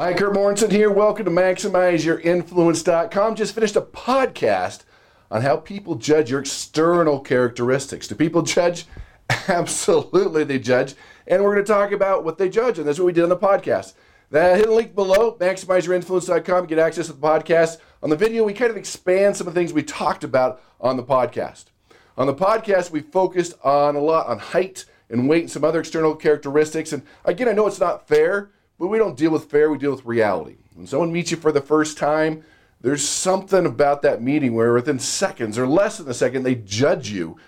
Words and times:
Hi, 0.00 0.12
Kurt 0.12 0.34
Mortensen 0.34 0.72
here. 0.72 0.90
Welcome 0.90 1.24
to 1.26 1.30
MaximizeYourInfluence.com. 1.30 3.36
Just 3.36 3.54
finished 3.54 3.76
a 3.76 3.80
podcast 3.80 4.80
on 5.30 5.42
how 5.42 5.58
people 5.58 5.94
judge 5.94 6.32
your 6.32 6.40
external 6.40 7.20
characteristics. 7.20 8.08
Do 8.08 8.16
people 8.16 8.42
judge? 8.42 8.86
Absolutely, 9.46 10.42
they 10.42 10.58
judge. 10.58 10.96
And 11.28 11.44
we're 11.44 11.54
going 11.54 11.64
to 11.64 11.72
talk 11.72 11.92
about 11.92 12.24
what 12.24 12.38
they 12.38 12.48
judge, 12.48 12.80
and 12.80 12.88
that's 12.88 12.98
what 12.98 13.04
we 13.04 13.12
did 13.12 13.22
on 13.22 13.28
the 13.28 13.36
podcast. 13.36 13.94
That 14.32 14.56
hit 14.56 14.68
a 14.68 14.74
link 14.74 14.96
below, 14.96 15.36
MaximizeYourInfluence.com. 15.36 16.66
Get 16.66 16.80
access 16.80 17.06
to 17.06 17.12
the 17.12 17.20
podcast. 17.20 17.76
On 18.02 18.10
the 18.10 18.16
video, 18.16 18.42
we 18.42 18.52
kind 18.52 18.72
of 18.72 18.76
expand 18.76 19.36
some 19.36 19.46
of 19.46 19.54
the 19.54 19.60
things 19.60 19.72
we 19.72 19.84
talked 19.84 20.24
about 20.24 20.60
on 20.80 20.96
the 20.96 21.04
podcast. 21.04 21.66
On 22.18 22.26
the 22.26 22.34
podcast, 22.34 22.90
we 22.90 22.98
focused 22.98 23.54
on 23.62 23.94
a 23.94 24.00
lot 24.00 24.26
on 24.26 24.40
height 24.40 24.86
and 25.08 25.28
weight 25.28 25.42
and 25.42 25.50
some 25.52 25.62
other 25.62 25.78
external 25.78 26.16
characteristics. 26.16 26.92
And 26.92 27.04
again, 27.24 27.48
I 27.48 27.52
know 27.52 27.68
it's 27.68 27.78
not 27.78 28.08
fair 28.08 28.50
but 28.78 28.88
we 28.88 28.98
don't 28.98 29.16
deal 29.16 29.30
with 29.30 29.50
fair, 29.50 29.70
we 29.70 29.78
deal 29.78 29.92
with 29.92 30.04
reality. 30.04 30.56
When 30.74 30.86
someone 30.86 31.12
meets 31.12 31.30
you 31.30 31.36
for 31.36 31.52
the 31.52 31.60
first 31.60 31.96
time, 31.96 32.44
there's 32.80 33.06
something 33.06 33.64
about 33.64 34.02
that 34.02 34.20
meeting 34.20 34.54
where 34.54 34.72
within 34.72 34.98
seconds 34.98 35.58
or 35.58 35.66
less 35.66 35.98
than 35.98 36.08
a 36.08 36.14
second, 36.14 36.42
they 36.42 36.56
judge 36.56 37.10
you 37.10 37.38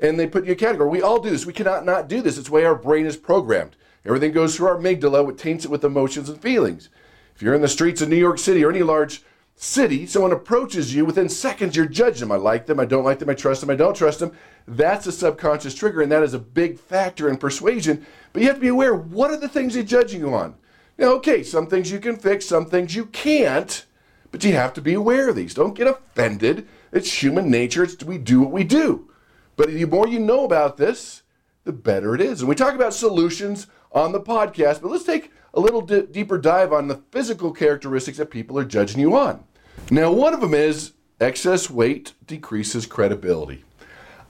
and 0.00 0.18
they 0.18 0.26
put 0.26 0.44
you 0.44 0.52
in 0.52 0.56
a 0.56 0.58
category. 0.58 0.88
We 0.88 1.02
all 1.02 1.20
do 1.20 1.30
this. 1.30 1.46
We 1.46 1.52
cannot 1.52 1.84
not 1.84 2.08
do 2.08 2.22
this. 2.22 2.38
It's 2.38 2.48
the 2.48 2.54
way 2.54 2.64
our 2.64 2.74
brain 2.74 3.06
is 3.06 3.16
programmed. 3.16 3.76
Everything 4.04 4.32
goes 4.32 4.56
through 4.56 4.68
our 4.68 4.78
amygdala, 4.78 5.26
which 5.26 5.38
taints 5.38 5.64
it 5.64 5.70
with 5.70 5.84
emotions 5.84 6.28
and 6.28 6.40
feelings. 6.40 6.88
If 7.34 7.42
you're 7.42 7.54
in 7.54 7.60
the 7.60 7.68
streets 7.68 8.00
of 8.00 8.08
New 8.08 8.16
York 8.16 8.38
City 8.38 8.64
or 8.64 8.70
any 8.70 8.82
large 8.82 9.22
city, 9.56 10.06
someone 10.06 10.32
approaches 10.32 10.94
you, 10.94 11.04
within 11.04 11.28
seconds 11.28 11.76
you're 11.76 11.86
judging 11.86 12.20
them. 12.20 12.32
I 12.32 12.36
like 12.36 12.66
them, 12.66 12.78
I 12.78 12.84
don't 12.84 13.04
like 13.04 13.18
them, 13.18 13.30
I 13.30 13.34
trust 13.34 13.62
them, 13.62 13.70
I 13.70 13.74
don't 13.74 13.96
trust 13.96 14.20
them. 14.20 14.32
That's 14.68 15.06
a 15.06 15.12
subconscious 15.12 15.74
trigger, 15.74 16.02
and 16.02 16.12
that 16.12 16.22
is 16.22 16.34
a 16.34 16.38
big 16.38 16.78
factor 16.78 17.28
in 17.28 17.36
persuasion. 17.36 18.06
But 18.32 18.42
you 18.42 18.48
have 18.48 18.56
to 18.56 18.62
be 18.62 18.68
aware 18.68 18.94
what 18.94 19.30
are 19.30 19.36
the 19.36 19.48
things 19.48 19.74
they're 19.74 19.82
judging 19.82 20.20
you 20.20 20.34
on? 20.34 20.54
Now, 20.98 21.12
okay, 21.14 21.42
some 21.42 21.66
things 21.66 21.90
you 21.90 22.00
can 22.00 22.16
fix, 22.16 22.46
some 22.46 22.66
things 22.66 22.94
you 22.94 23.06
can't, 23.06 23.84
but 24.30 24.44
you 24.44 24.52
have 24.52 24.72
to 24.74 24.80
be 24.80 24.94
aware 24.94 25.28
of 25.28 25.36
these. 25.36 25.54
Don't 25.54 25.74
get 25.74 25.86
offended. 25.86 26.66
It's 26.92 27.22
human 27.22 27.50
nature. 27.50 27.84
It's, 27.84 28.02
we 28.02 28.18
do 28.18 28.40
what 28.40 28.50
we 28.50 28.64
do. 28.64 29.10
But 29.56 29.68
the 29.68 29.84
more 29.84 30.08
you 30.08 30.18
know 30.18 30.44
about 30.44 30.76
this, 30.76 31.22
the 31.64 31.72
better 31.72 32.14
it 32.14 32.20
is. 32.20 32.40
And 32.40 32.48
we 32.48 32.54
talk 32.54 32.74
about 32.74 32.94
solutions 32.94 33.66
on 33.92 34.12
the 34.12 34.20
podcast, 34.20 34.80
but 34.80 34.90
let's 34.90 35.04
take 35.04 35.32
a 35.54 35.60
little 35.60 35.80
d- 35.80 36.06
deeper 36.10 36.38
dive 36.38 36.72
on 36.72 36.88
the 36.88 37.02
physical 37.10 37.52
characteristics 37.52 38.18
that 38.18 38.30
people 38.30 38.58
are 38.58 38.64
judging 38.64 39.00
you 39.00 39.16
on. 39.16 39.44
Now, 39.90 40.12
one 40.12 40.34
of 40.34 40.40
them 40.40 40.54
is 40.54 40.92
excess 41.20 41.70
weight 41.70 42.12
decreases 42.26 42.86
credibility. 42.86 43.64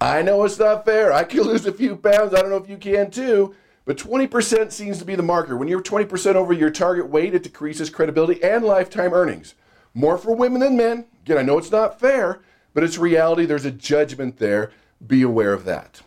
I 0.00 0.22
know 0.22 0.44
it's 0.44 0.58
not 0.58 0.84
fair. 0.84 1.12
I 1.12 1.24
can 1.24 1.40
lose 1.42 1.66
a 1.66 1.72
few 1.72 1.96
pounds. 1.96 2.34
I 2.34 2.40
don't 2.40 2.50
know 2.50 2.56
if 2.56 2.68
you 2.68 2.78
can 2.78 3.10
too. 3.10 3.54
But 3.90 3.98
20% 3.98 4.70
seems 4.70 5.00
to 5.00 5.04
be 5.04 5.16
the 5.16 5.22
marker. 5.24 5.56
When 5.56 5.66
you're 5.66 5.82
20% 5.82 6.36
over 6.36 6.52
your 6.52 6.70
target 6.70 7.08
weight, 7.08 7.34
it 7.34 7.42
decreases 7.42 7.90
credibility 7.90 8.40
and 8.40 8.64
lifetime 8.64 9.12
earnings. 9.12 9.56
More 9.94 10.16
for 10.16 10.32
women 10.32 10.60
than 10.60 10.76
men. 10.76 11.06
Again, 11.24 11.38
I 11.38 11.42
know 11.42 11.58
it's 11.58 11.72
not 11.72 11.98
fair, 11.98 12.40
but 12.72 12.84
it's 12.84 12.98
reality. 12.98 13.46
There's 13.46 13.64
a 13.64 13.72
judgment 13.72 14.36
there. 14.36 14.70
Be 15.04 15.22
aware 15.22 15.52
of 15.52 15.64
that. 15.64 16.02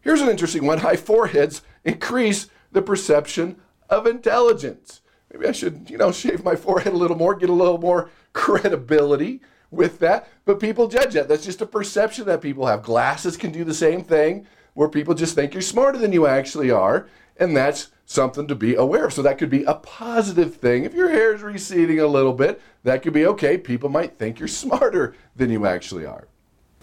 Here's 0.00 0.22
an 0.22 0.30
interesting 0.30 0.64
one 0.64 0.78
high 0.78 0.96
foreheads 0.96 1.60
increase 1.84 2.48
the 2.72 2.80
perception 2.80 3.56
of 3.90 4.06
intelligence. 4.06 5.02
Maybe 5.30 5.46
I 5.46 5.52
should, 5.52 5.90
you 5.90 5.98
know, 5.98 6.12
shave 6.12 6.42
my 6.42 6.56
forehead 6.56 6.94
a 6.94 6.96
little 6.96 7.18
more, 7.18 7.34
get 7.34 7.50
a 7.50 7.52
little 7.52 7.76
more 7.76 8.08
credibility 8.32 9.42
with 9.70 9.98
that. 9.98 10.26
But 10.46 10.58
people 10.58 10.88
judge 10.88 11.12
that. 11.12 11.28
That's 11.28 11.44
just 11.44 11.60
a 11.60 11.66
perception 11.66 12.24
that 12.28 12.40
people 12.40 12.66
have. 12.66 12.82
Glasses 12.82 13.36
can 13.36 13.52
do 13.52 13.62
the 13.62 13.74
same 13.74 14.02
thing 14.02 14.46
where 14.76 14.88
people 14.88 15.14
just 15.14 15.34
think 15.34 15.54
you're 15.54 15.62
smarter 15.62 15.98
than 15.98 16.12
you 16.12 16.26
actually 16.26 16.70
are. 16.70 17.08
And 17.38 17.56
that's 17.56 17.88
something 18.06 18.46
to 18.46 18.54
be 18.54 18.74
aware 18.74 19.06
of. 19.06 19.12
So 19.12 19.22
that 19.22 19.38
could 19.38 19.50
be 19.50 19.64
a 19.64 19.74
positive 19.74 20.56
thing. 20.56 20.84
If 20.84 20.94
your 20.94 21.10
hair 21.10 21.34
is 21.34 21.42
receding 21.42 22.00
a 22.00 22.06
little 22.06 22.32
bit, 22.32 22.60
that 22.84 23.02
could 23.02 23.12
be 23.12 23.26
okay. 23.26 23.58
People 23.58 23.88
might 23.88 24.18
think 24.18 24.38
you're 24.38 24.48
smarter 24.64 25.14
than 25.34 25.50
you 25.50 25.66
actually 25.66 26.06
are. 26.06 26.28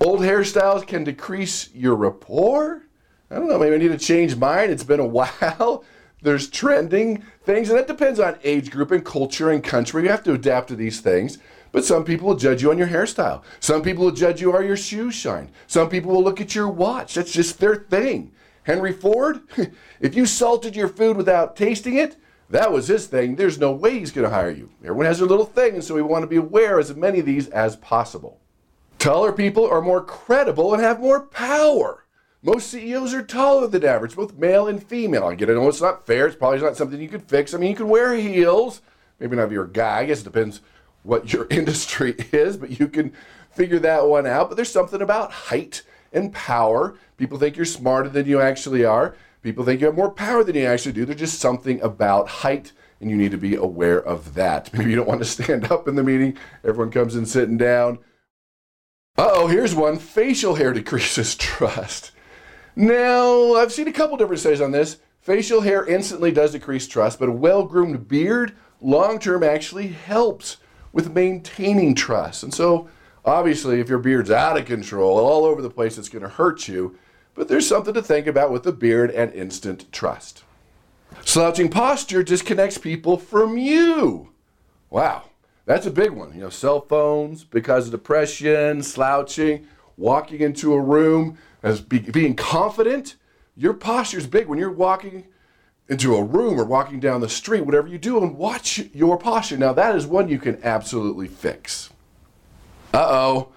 Old 0.00 0.20
hairstyles 0.20 0.86
can 0.86 1.04
decrease 1.04 1.68
your 1.74 1.94
rapport. 1.94 2.86
I 3.30 3.36
don't 3.36 3.48
know, 3.48 3.58
maybe 3.58 3.74
I 3.74 3.78
need 3.78 3.88
to 3.88 3.98
change 3.98 4.34
mine. 4.34 4.70
It's 4.70 4.82
been 4.82 5.00
a 5.00 5.06
while. 5.40 5.84
There's 6.22 6.50
trending 6.50 7.24
things, 7.44 7.70
and 7.70 7.78
that 7.78 7.86
depends 7.86 8.20
on 8.20 8.38
age 8.44 8.70
group 8.70 8.90
and 8.90 9.04
culture 9.04 9.50
and 9.50 9.62
country. 9.62 10.02
You 10.02 10.10
have 10.10 10.24
to 10.24 10.32
adapt 10.32 10.68
to 10.68 10.76
these 10.76 11.00
things. 11.00 11.38
But 11.72 11.84
some 11.84 12.04
people 12.04 12.26
will 12.26 12.36
judge 12.36 12.62
you 12.62 12.70
on 12.70 12.78
your 12.78 12.88
hairstyle. 12.88 13.42
Some 13.60 13.82
people 13.82 14.04
will 14.04 14.12
judge 14.12 14.40
you 14.40 14.54
on 14.56 14.66
your 14.66 14.76
shoes 14.76 15.14
shine. 15.14 15.50
Some 15.66 15.88
people 15.88 16.12
will 16.12 16.24
look 16.24 16.40
at 16.40 16.54
your 16.54 16.68
watch. 16.68 17.14
That's 17.14 17.32
just 17.32 17.60
their 17.60 17.76
thing. 17.76 18.32
Henry 18.64 18.92
Ford, 18.92 19.40
if 20.00 20.14
you 20.14 20.26
salted 20.26 20.76
your 20.76 20.88
food 20.88 21.16
without 21.16 21.56
tasting 21.56 21.96
it, 21.96 22.16
that 22.50 22.72
was 22.72 22.88
his 22.88 23.06
thing. 23.06 23.36
There's 23.36 23.58
no 23.58 23.72
way 23.72 23.98
he's 23.98 24.10
going 24.10 24.28
to 24.28 24.34
hire 24.34 24.50
you. 24.50 24.70
Everyone 24.82 25.06
has 25.06 25.18
their 25.18 25.28
little 25.28 25.46
thing, 25.46 25.74
and 25.74 25.84
so 25.84 25.94
we 25.94 26.02
want 26.02 26.24
to 26.24 26.28
be 26.28 26.36
aware 26.36 26.78
of 26.78 26.90
as 26.90 26.96
many 26.96 27.20
of 27.20 27.26
these 27.26 27.48
as 27.48 27.76
possible. 27.76 28.40
Taller 28.98 29.32
people 29.32 29.66
are 29.66 29.80
more 29.80 30.02
credible 30.02 30.74
and 30.74 30.82
have 30.82 31.00
more 31.00 31.20
power. 31.20 32.04
Most 32.42 32.68
CEOs 32.70 33.14
are 33.14 33.22
taller 33.22 33.66
than 33.66 33.84
average, 33.84 34.16
both 34.16 34.36
male 34.36 34.66
and 34.66 34.82
female. 34.82 35.24
I 35.24 35.34
get 35.34 35.48
it. 35.48 35.52
I 35.52 35.54
know 35.56 35.68
it's 35.68 35.80
not 35.80 36.06
fair. 36.06 36.26
It's 36.26 36.36
probably 36.36 36.60
not 36.60 36.76
something 36.76 37.00
you 37.00 37.08
could 37.08 37.22
fix. 37.22 37.54
I 37.54 37.58
mean, 37.58 37.70
you 37.70 37.76
can 37.76 37.88
wear 37.88 38.14
heels. 38.14 38.82
Maybe 39.18 39.36
not 39.36 39.44
if 39.44 39.52
you're 39.52 39.64
a 39.64 39.70
guy. 39.70 40.00
I 40.00 40.04
guess 40.06 40.22
it 40.22 40.24
depends 40.24 40.60
what 41.02 41.32
your 41.32 41.46
industry 41.50 42.16
is, 42.32 42.56
but 42.56 42.80
you 42.80 42.88
can 42.88 43.12
figure 43.52 43.78
that 43.78 44.06
one 44.06 44.26
out. 44.26 44.48
But 44.48 44.56
there's 44.56 44.72
something 44.72 45.02
about 45.02 45.30
height 45.30 45.82
and 46.12 46.32
power. 46.32 46.94
People 47.16 47.38
think 47.38 47.56
you're 47.56 47.64
smarter 47.64 48.08
than 48.08 48.26
you 48.26 48.40
actually 48.40 48.84
are. 48.84 49.14
People 49.42 49.64
think 49.64 49.80
you 49.80 49.86
have 49.86 49.96
more 49.96 50.10
power 50.10 50.44
than 50.44 50.56
you 50.56 50.66
actually 50.66 50.92
do. 50.92 51.04
There's 51.04 51.18
just 51.20 51.40
something 51.40 51.80
about 51.80 52.28
height, 52.28 52.72
and 53.00 53.10
you 53.10 53.16
need 53.16 53.30
to 53.30 53.38
be 53.38 53.54
aware 53.54 54.02
of 54.02 54.34
that. 54.34 54.72
Maybe 54.76 54.90
you 54.90 54.96
don't 54.96 55.08
want 55.08 55.20
to 55.20 55.26
stand 55.26 55.70
up 55.70 55.88
in 55.88 55.94
the 55.94 56.02
meeting. 56.02 56.36
Everyone 56.64 56.92
comes 56.92 57.16
in 57.16 57.26
sitting 57.26 57.56
down. 57.56 57.98
Uh 59.16 59.30
oh, 59.32 59.46
here's 59.48 59.74
one 59.74 59.98
facial 59.98 60.54
hair 60.54 60.72
decreases 60.72 61.34
trust. 61.36 62.12
Now, 62.76 63.54
I've 63.54 63.72
seen 63.72 63.88
a 63.88 63.92
couple 63.92 64.16
different 64.16 64.40
studies 64.40 64.60
on 64.60 64.70
this. 64.70 64.98
Facial 65.20 65.60
hair 65.60 65.84
instantly 65.84 66.30
does 66.32 66.52
decrease 66.52 66.86
trust, 66.86 67.18
but 67.18 67.28
a 67.28 67.32
well 67.32 67.64
groomed 67.64 68.08
beard 68.08 68.54
long 68.80 69.18
term 69.18 69.42
actually 69.42 69.88
helps 69.88 70.58
with 70.92 71.14
maintaining 71.14 71.94
trust. 71.94 72.42
And 72.42 72.54
so, 72.54 72.88
obviously, 73.30 73.80
if 73.80 73.88
your 73.88 73.98
beard's 73.98 74.30
out 74.30 74.58
of 74.58 74.66
control, 74.66 75.18
all 75.18 75.44
over 75.44 75.62
the 75.62 75.70
place, 75.70 75.96
it's 75.96 76.08
going 76.08 76.22
to 76.22 76.28
hurt 76.28 76.68
you. 76.68 76.98
But 77.34 77.48
there's 77.48 77.66
something 77.66 77.94
to 77.94 78.02
think 78.02 78.26
about 78.26 78.50
with 78.50 78.64
the 78.64 78.72
beard 78.72 79.10
and 79.10 79.32
instant 79.32 79.90
trust. 79.92 80.42
Slouching 81.24 81.70
posture 81.70 82.22
disconnects 82.22 82.78
people 82.78 83.16
from 83.16 83.56
you. 83.56 84.30
Wow, 84.90 85.24
that's 85.64 85.86
a 85.86 85.90
big 85.90 86.10
one. 86.10 86.34
You 86.34 86.42
know, 86.42 86.50
cell 86.50 86.80
phones, 86.80 87.44
because 87.44 87.86
of 87.86 87.92
depression, 87.92 88.82
slouching, 88.82 89.66
walking 89.96 90.40
into 90.40 90.72
a 90.74 90.80
room 90.80 91.38
as 91.62 91.80
be, 91.80 91.98
being 92.00 92.34
confident. 92.34 93.16
Your 93.56 93.74
posture 93.74 94.18
is 94.18 94.26
big 94.26 94.48
when 94.48 94.58
you're 94.58 94.70
walking 94.70 95.26
into 95.88 96.16
a 96.16 96.22
room 96.22 96.58
or 96.58 96.64
walking 96.64 97.00
down 97.00 97.20
the 97.20 97.28
street, 97.28 97.62
whatever 97.62 97.88
you 97.88 97.98
do, 97.98 98.22
and 98.22 98.36
watch 98.36 98.78
your 98.92 99.18
posture. 99.18 99.56
Now, 99.56 99.72
that 99.72 99.96
is 99.96 100.06
one 100.06 100.28
you 100.28 100.38
can 100.38 100.60
absolutely 100.62 101.28
fix. 101.28 101.90
Uh 102.92 103.06
oh. 103.08 103.52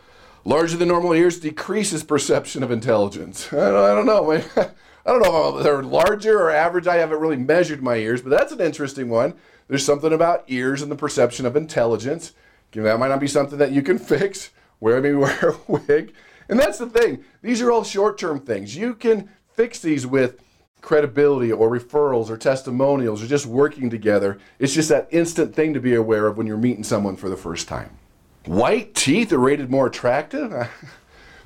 Larger 0.45 0.77
than 0.77 0.89
normal 0.89 1.13
ears 1.13 1.39
decreases 1.39 2.03
perception 2.03 2.63
of 2.63 2.71
intelligence. 2.71 3.47
I 3.53 3.55
don't, 3.55 3.75
I 3.75 3.95
don't 3.95 4.05
know. 4.05 4.31
I 5.05 5.11
don't 5.11 5.21
know 5.21 5.57
if 5.57 5.63
they're 5.63 5.83
larger 5.83 6.39
or 6.39 6.51
average. 6.51 6.87
I 6.87 6.97
haven't 6.97 7.19
really 7.19 7.37
measured 7.37 7.81
my 7.81 7.95
ears, 7.95 8.21
but 8.21 8.29
that's 8.29 8.51
an 8.51 8.61
interesting 8.61 9.09
one. 9.09 9.33
There's 9.67 9.85
something 9.85 10.13
about 10.13 10.45
ears 10.47 10.81
and 10.81 10.91
the 10.91 10.95
perception 10.95 11.45
of 11.45 11.55
intelligence. 11.55 12.33
That 12.71 12.99
might 12.99 13.09
not 13.09 13.19
be 13.19 13.27
something 13.27 13.57
that 13.59 13.71
you 13.71 13.81
can 13.81 13.97
fix. 13.99 14.51
Wear 14.79 15.01
maybe 15.01 15.15
wear 15.15 15.49
a 15.49 15.71
wig. 15.71 16.13
And 16.49 16.59
that's 16.59 16.77
the 16.77 16.87
thing. 16.87 17.23
These 17.41 17.61
are 17.61 17.71
all 17.71 17.83
short-term 17.83 18.41
things. 18.41 18.75
You 18.75 18.95
can 18.95 19.29
fix 19.53 19.79
these 19.79 20.05
with 20.05 20.41
credibility 20.81 21.51
or 21.51 21.69
referrals 21.69 22.29
or 22.29 22.37
testimonials 22.37 23.23
or 23.23 23.27
just 23.27 23.45
working 23.45 23.89
together. 23.89 24.37
It's 24.59 24.73
just 24.73 24.89
that 24.89 25.07
instant 25.11 25.55
thing 25.55 25.73
to 25.73 25.79
be 25.79 25.95
aware 25.95 26.27
of 26.27 26.37
when 26.37 26.47
you're 26.47 26.57
meeting 26.57 26.83
someone 26.83 27.15
for 27.15 27.29
the 27.29 27.37
first 27.37 27.67
time. 27.67 27.97
White 28.45 28.93
teeth 28.93 29.31
are 29.31 29.37
rated 29.37 29.71
more 29.71 29.87
attractive. 29.87 30.51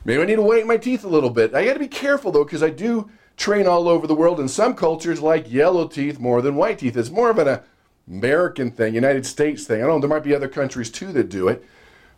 Maybe 0.06 0.22
I 0.22 0.26
need 0.26 0.36
to 0.36 0.42
whiten 0.42 0.68
my 0.68 0.78
teeth 0.78 1.04
a 1.04 1.10
little 1.10 1.30
bit. 1.30 1.54
I 1.54 1.66
got 1.66 1.74
to 1.74 1.80
be 1.80 1.88
careful 1.88 2.32
though 2.32 2.44
because 2.44 2.64
I 2.64 2.70
do 2.70 3.10
train 3.36 3.68
all 3.68 3.88
over 3.88 4.08
the 4.08 4.16
world 4.16 4.40
and 4.40 4.50
some 4.50 4.74
cultures 4.74 5.22
like 5.22 5.52
yellow 5.52 5.88
teeth 5.88 6.20
more 6.20 6.42
than 6.42 6.56
white 6.56 6.80
teeth. 6.80 6.98
It's 6.98 7.12
more 7.12 7.30
of 7.30 7.38
an 7.38 7.60
American 8.08 8.72
thing, 8.72 8.96
United 8.96 9.26
States 9.26 9.66
thing. 9.66 9.84
I 9.84 9.86
don't 9.86 9.98
know, 9.98 10.08
there 10.08 10.10
might 10.10 10.24
be 10.24 10.34
other 10.34 10.48
countries 10.48 10.90
too 10.90 11.12
that 11.14 11.30
do 11.30 11.48
it. 11.48 11.64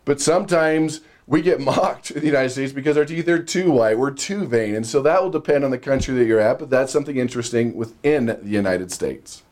But 0.06 0.20
sometimes 0.20 1.02
we 1.26 1.42
get 1.42 1.60
mocked 1.60 2.10
in 2.10 2.20
the 2.20 2.26
United 2.26 2.50
States 2.50 2.72
because 2.72 2.96
our 2.96 3.04
teeth 3.04 3.28
are 3.28 3.42
too 3.42 3.70
white, 3.70 3.98
we're 3.98 4.12
too 4.12 4.46
vain. 4.46 4.74
And 4.74 4.86
so 4.86 5.02
that 5.02 5.22
will 5.22 5.30
depend 5.30 5.64
on 5.64 5.70
the 5.70 5.78
country 5.78 6.14
that 6.14 6.24
you're 6.24 6.40
at, 6.40 6.58
but 6.58 6.70
that's 6.70 6.92
something 6.92 7.18
interesting 7.18 7.74
within 7.74 8.26
the 8.26 8.40
United 8.44 8.90
States. 8.90 9.42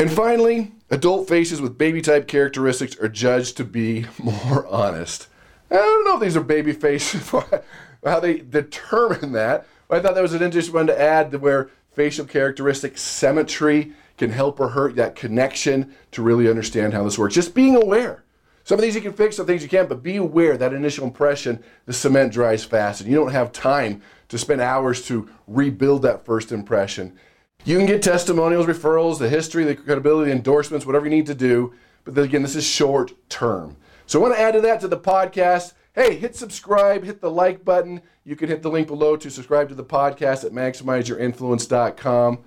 And 0.00 0.12
finally, 0.12 0.70
adult 0.90 1.28
faces 1.28 1.60
with 1.60 1.76
baby 1.76 2.00
type 2.00 2.28
characteristics 2.28 2.96
are 3.00 3.08
judged 3.08 3.56
to 3.56 3.64
be 3.64 4.06
more 4.22 4.66
honest. 4.68 5.26
I 5.70 5.74
don't 5.74 6.04
know 6.04 6.14
if 6.14 6.20
these 6.20 6.36
are 6.36 6.42
baby 6.42 6.72
faces, 6.72 7.28
how 8.04 8.20
they 8.20 8.38
determine 8.38 9.32
that. 9.32 9.66
I 9.90 9.98
thought 9.98 10.14
that 10.14 10.22
was 10.22 10.34
an 10.34 10.42
interesting 10.42 10.74
one 10.74 10.86
to 10.86 11.00
add 11.00 11.32
to 11.32 11.38
where 11.38 11.70
facial 11.92 12.26
characteristic 12.26 12.96
symmetry 12.96 13.92
can 14.16 14.30
help 14.30 14.60
or 14.60 14.68
hurt 14.68 14.94
that 14.96 15.16
connection 15.16 15.94
to 16.12 16.22
really 16.22 16.48
understand 16.48 16.92
how 16.92 17.02
this 17.02 17.18
works. 17.18 17.34
Just 17.34 17.54
being 17.54 17.74
aware. 17.74 18.22
Some 18.62 18.78
of 18.78 18.82
these 18.82 18.94
you 18.94 19.00
can 19.00 19.14
fix, 19.14 19.36
some 19.36 19.46
things 19.46 19.62
you 19.62 19.68
can't, 19.68 19.88
but 19.88 20.02
be 20.02 20.16
aware 20.16 20.56
that 20.56 20.74
initial 20.74 21.04
impression, 21.04 21.62
the 21.86 21.92
cement 21.92 22.32
dries 22.32 22.64
fast, 22.64 23.00
and 23.00 23.10
you 23.10 23.16
don't 23.16 23.32
have 23.32 23.50
time 23.50 24.02
to 24.28 24.38
spend 24.38 24.60
hours 24.60 25.06
to 25.06 25.28
rebuild 25.46 26.02
that 26.02 26.24
first 26.24 26.52
impression. 26.52 27.18
You 27.64 27.76
can 27.76 27.86
get 27.86 28.02
testimonials, 28.02 28.64
referrals, 28.64 29.18
the 29.18 29.28
history, 29.28 29.62
the 29.64 29.74
credibility, 29.74 30.32
endorsements, 30.32 30.86
whatever 30.86 31.04
you 31.04 31.10
need 31.10 31.26
to 31.26 31.34
do. 31.34 31.74
But 32.04 32.14
then 32.14 32.24
again, 32.24 32.40
this 32.40 32.56
is 32.56 32.64
short 32.64 33.12
term. 33.28 33.76
So 34.06 34.18
I 34.18 34.22
want 34.22 34.34
to 34.36 34.40
add 34.40 34.52
to 34.52 34.62
that 34.62 34.80
to 34.80 34.88
the 34.88 34.96
podcast. 34.96 35.74
Hey, 35.94 36.16
hit 36.16 36.34
subscribe, 36.34 37.04
hit 37.04 37.20
the 37.20 37.30
like 37.30 37.66
button. 37.66 38.00
You 38.24 38.36
can 38.36 38.48
hit 38.48 38.62
the 38.62 38.70
link 38.70 38.86
below 38.86 39.16
to 39.16 39.30
subscribe 39.30 39.68
to 39.68 39.74
the 39.74 39.84
podcast 39.84 40.44
at 40.44 40.52
maximizeyourinfluence.com. 40.52 42.38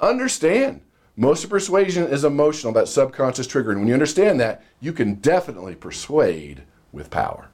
Understand, 0.00 0.82
most 1.16 1.44
of 1.44 1.48
persuasion 1.48 2.06
is 2.06 2.24
emotional, 2.24 2.74
that 2.74 2.88
subconscious 2.88 3.46
trigger. 3.46 3.70
And 3.70 3.80
when 3.80 3.88
you 3.88 3.94
understand 3.94 4.38
that, 4.40 4.62
you 4.80 4.92
can 4.92 5.14
definitely 5.14 5.74
persuade 5.74 6.64
with 6.92 7.08
power. 7.08 7.48